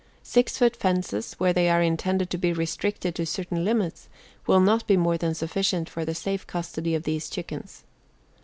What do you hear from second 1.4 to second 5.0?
they are intended to be restricted to certain limits, will not be